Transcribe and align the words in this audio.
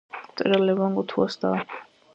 მწერალ 0.29 0.65
ლევან 0.69 0.97
გოთუას 1.01 1.39
და. 1.45 1.57